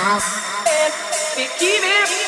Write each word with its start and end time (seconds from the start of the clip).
In 0.00 0.04
the 0.04 0.20
city, 0.20 1.48
throw 1.58 2.27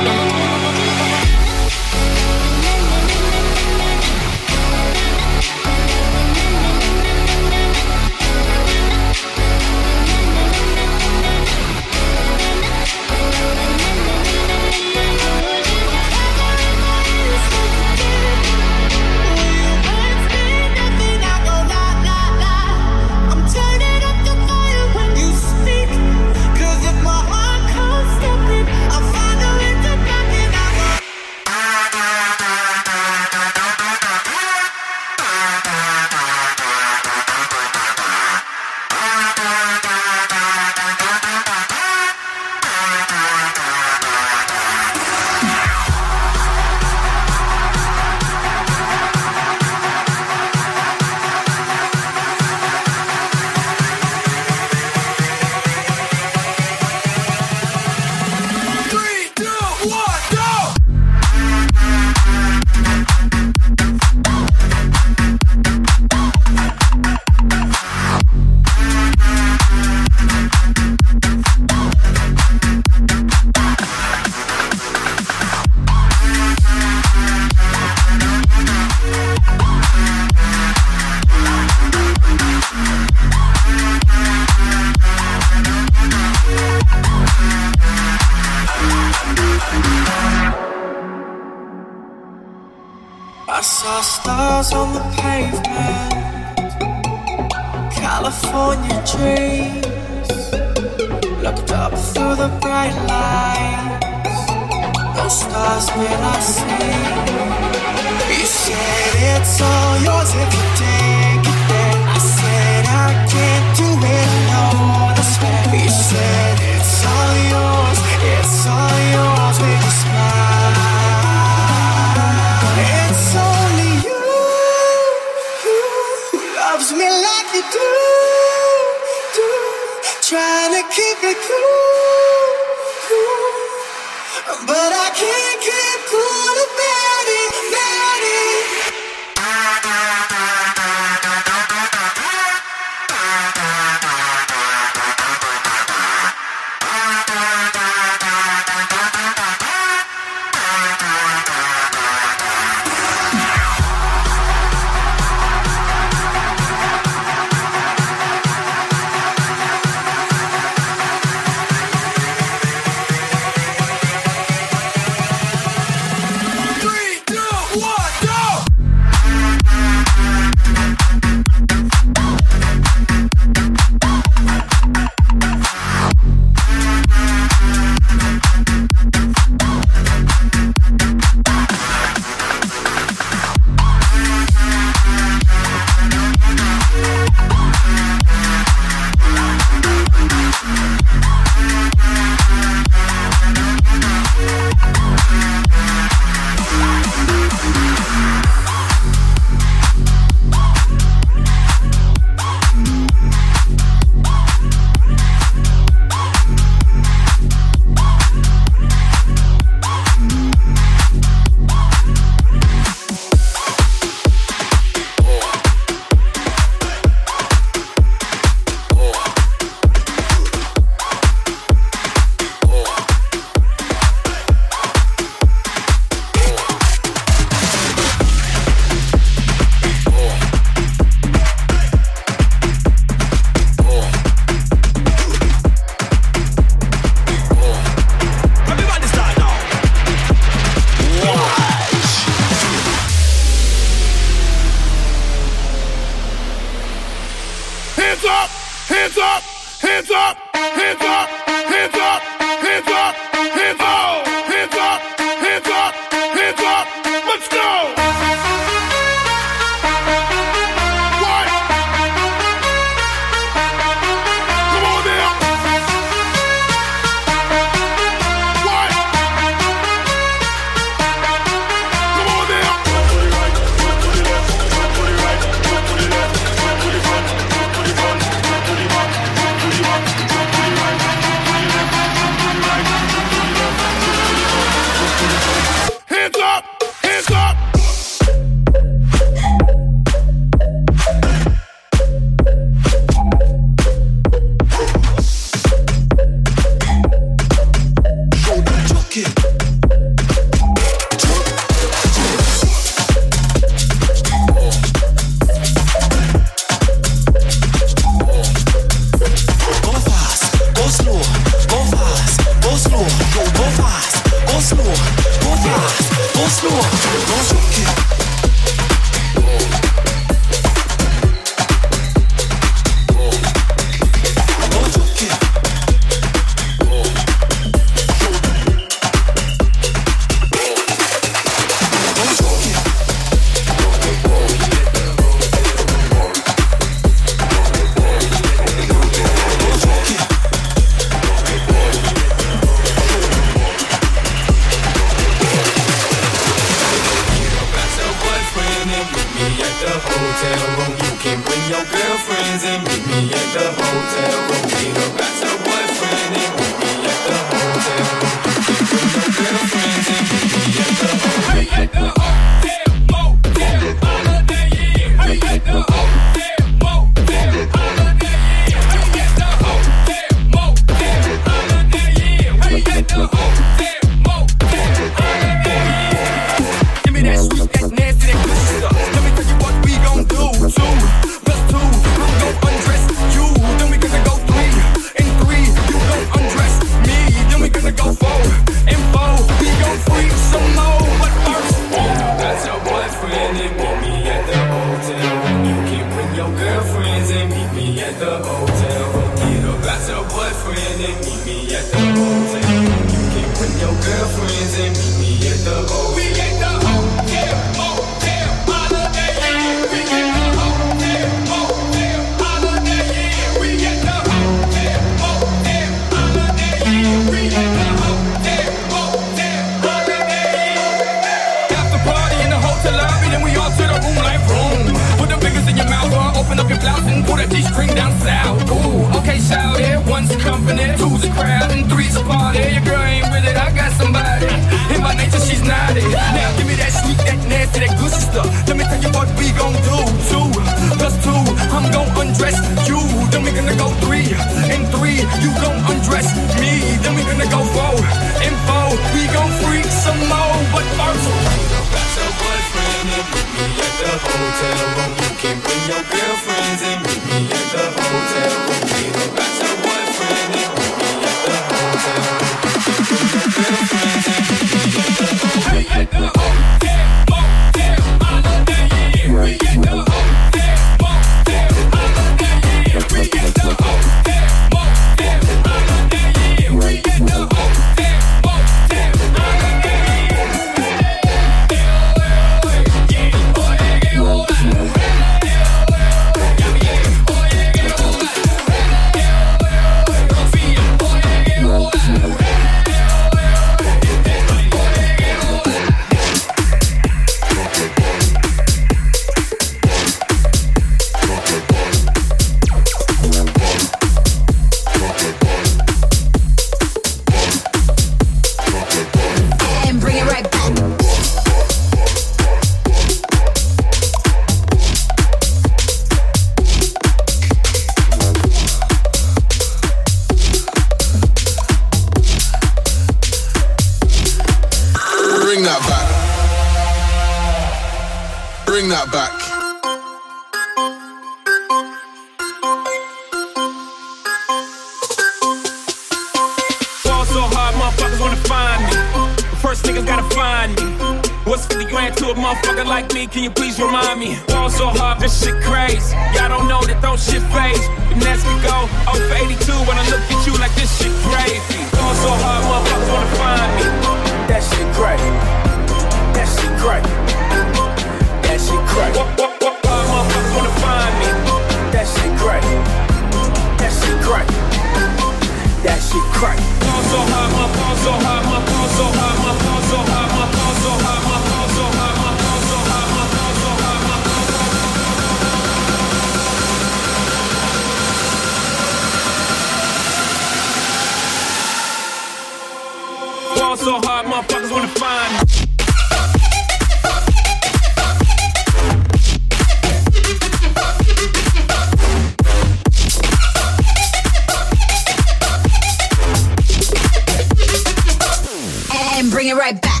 bring 599.44 599.56
it 599.56 599.60
right 599.60 599.82
back. 599.82 600.00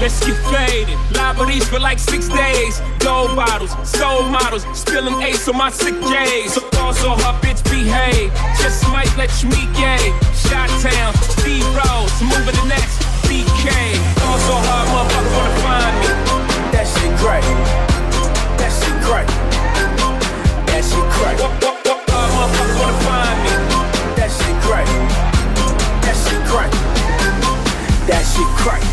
Let's 0.00 0.20
get 0.26 0.36
faded. 0.52 0.98
Libraries 1.16 1.66
for 1.66 1.78
like 1.78 1.98
six 1.98 2.28
days. 2.28 2.78
Gold 2.98 3.34
bottles, 3.36 3.70
soul 3.88 4.24
models, 4.24 4.66
spilling 4.78 5.22
ace 5.22 5.48
on 5.48 5.56
my 5.56 5.70
sick 5.70 5.98
days. 6.02 6.52
So 6.52 6.60
also 6.78 7.10
her 7.10 7.40
bitch 7.40 7.64
behave. 7.70 8.30
Just 8.60 8.86
might 8.88 9.16
let 9.16 9.30
you 9.42 9.48
meet 9.48 9.72
gay. 9.74 10.12
Shot 10.34 10.68
town, 10.82 11.14
Steve 11.14 11.64
Rose, 11.74 12.20
moving 12.20 12.54
the 12.54 12.66
next. 12.68 13.03
BK, 13.28 13.66
going 14.20 14.42
so 14.46 14.54
hard, 14.66 14.86
motherfuckers 14.92 15.32
wanna 15.36 15.54
find 15.64 15.94
me. 16.02 16.10
That 16.72 16.86
shit 16.86 17.12
great. 17.22 17.44
That 18.58 18.72
shit 18.72 18.96
great. 19.06 19.28
That 20.68 20.82
shit 20.84 21.06
great. 21.16 21.36
What, 21.40 21.52
what, 21.62 21.76
what, 21.86 22.00
hard, 22.10 22.30
motherfuckers 22.34 22.76
wanna 22.80 23.06
find 23.06 23.38
me. 23.44 23.52
That 24.18 24.30
shit 24.30 24.56
great. 24.66 24.88
That 26.04 26.16
shit 26.24 26.42
great. 26.50 26.72
That 28.08 28.22
shit 28.26 28.50
great. 28.62 28.84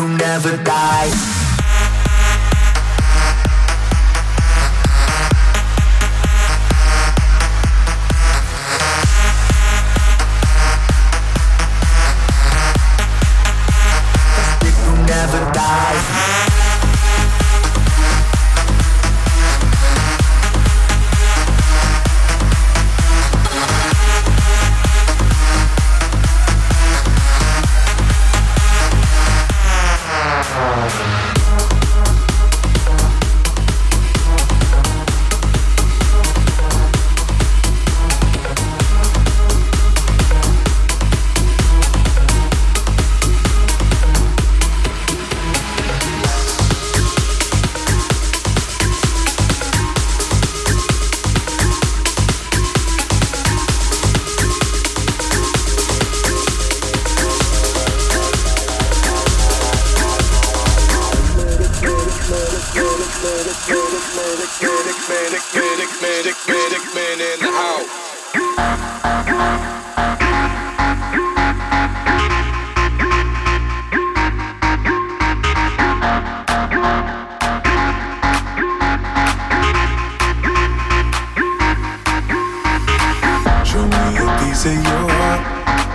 who 0.00 0.16
never 0.16 0.56
dies. 0.64 1.29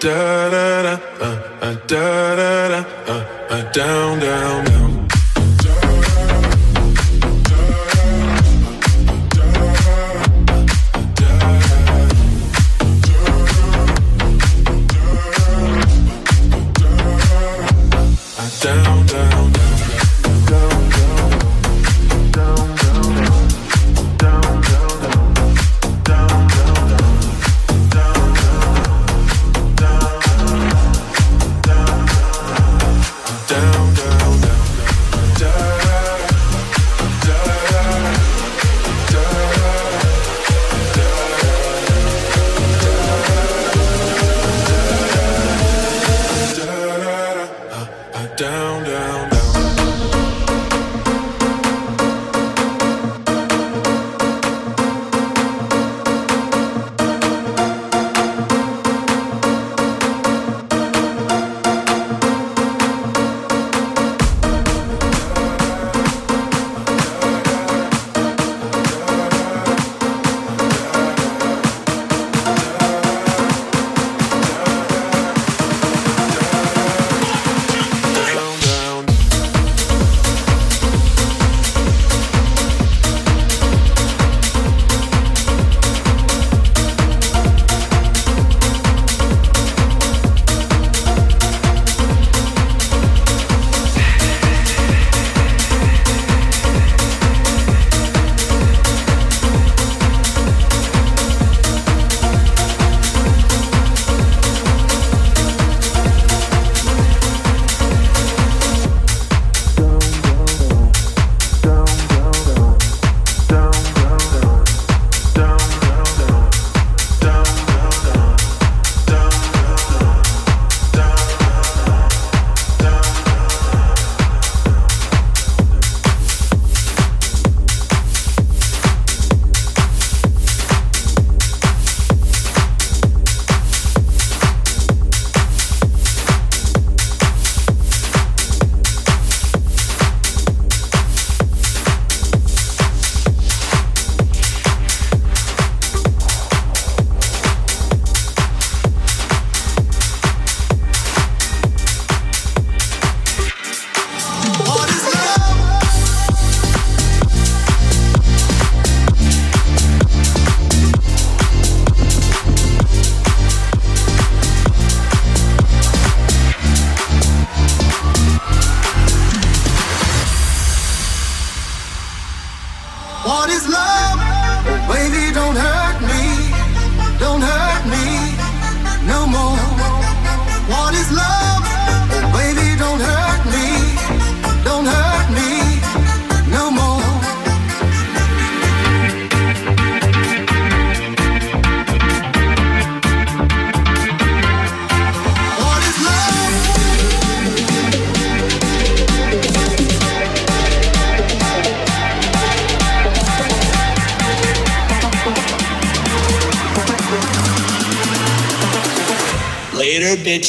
Da 0.00 0.48
da 0.48 0.82
da, 0.82 0.94
uh, 1.20 1.28
uh, 1.60 1.76
da 1.86 2.34
da 2.34 2.68
da, 2.68 2.78
uh, 3.06 3.24
uh, 3.50 3.72
down, 3.72 4.18
down, 4.18 4.64
down. 4.64 4.99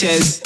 Later, 0.02 0.41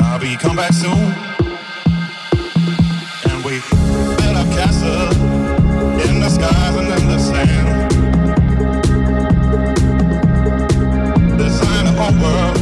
I'll 0.00 0.18
be 0.18 0.36
back 0.36 0.72
soon. 0.72 1.12
And 3.28 3.44
we 3.44 3.60
built 4.18 4.36
a 4.36 4.46
castle 4.54 5.10
in 6.08 6.20
the 6.20 6.28
skies 6.28 6.76
and 6.76 6.88
in 6.88 7.08
the 7.08 7.18
sand. 7.18 7.68
Design 11.38 11.86
a 11.86 11.92
whole 11.92 12.16
world, 12.22 12.58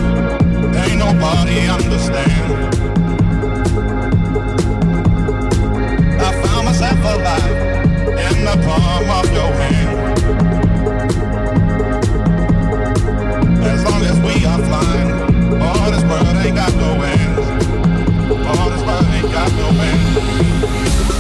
ain't 0.77 0.99
nobody 0.99 1.69
understand. 1.69 2.53
I 6.21 6.31
found 6.43 6.65
myself 6.67 6.99
alive 7.15 7.57
in 8.09 8.45
the 8.45 8.57
palm 8.65 9.11
of 9.19 9.27
your 9.33 9.53
hand. 9.61 9.91
As 13.65 13.85
long 13.85 14.03
as 14.05 14.19
we 14.21 14.45
are 14.45 14.61
flying, 14.69 15.11
all 15.63 15.91
this 15.91 16.05
world 16.05 16.37
ain't 16.45 16.57
got 16.57 16.75
no 16.77 17.03
end. 17.03 17.26
All 19.23 19.29
this 19.29 19.53
world 19.57 19.77
ain't 19.81 21.16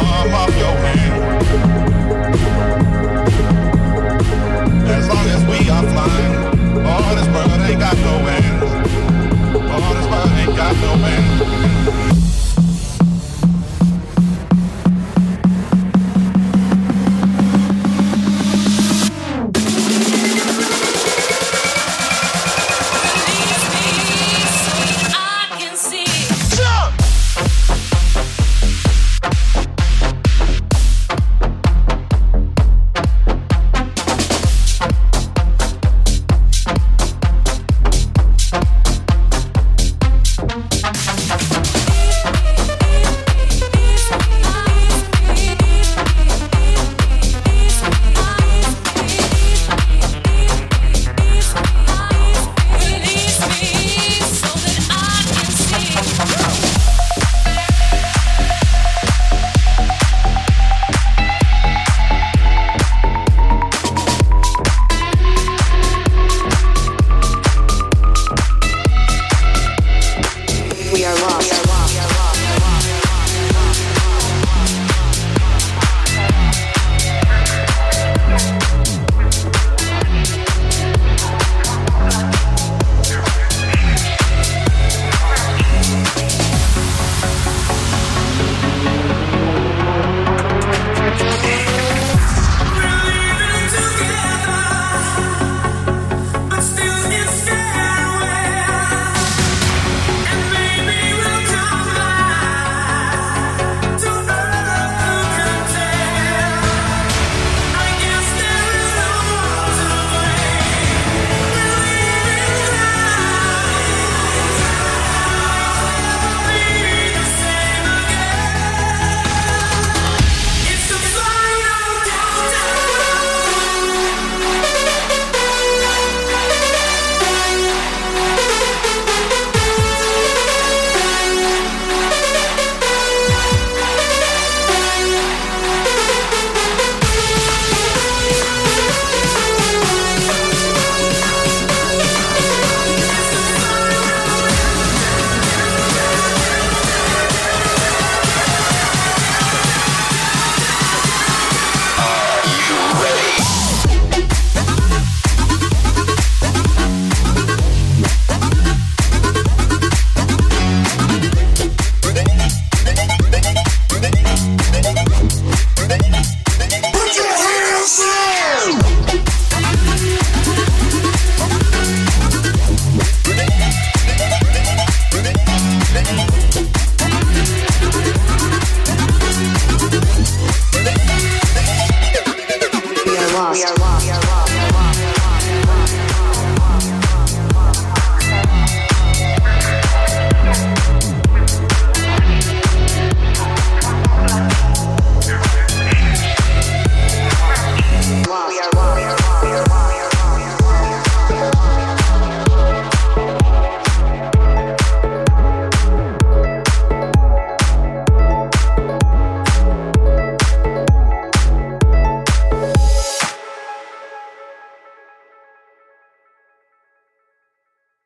in 0.00 0.29